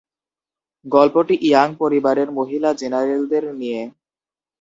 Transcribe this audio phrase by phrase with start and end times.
[0.85, 3.81] গল্পটি ইয়াং পরিবারের মহিলা জেনারেলদের নিয়ে।